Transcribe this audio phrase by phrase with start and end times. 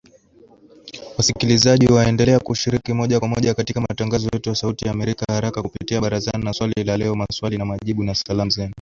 [1.17, 6.01] Wasikilizaji waendelea kushiriki moja kwa moja katika matangazo yetu ya Sauti ya Amerika haraka kupitia
[6.01, 8.69] Barazani na Swali la Leo, Maswali na Majibu, na Salamu Zenu